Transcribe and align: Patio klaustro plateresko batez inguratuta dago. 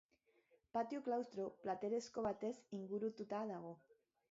Patio 0.77 1.01
klaustro 1.07 1.45
plateresko 1.67 2.25
batez 2.29 2.53
inguratuta 2.81 3.45
dago. 3.55 3.79